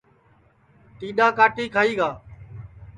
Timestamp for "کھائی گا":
1.73-2.09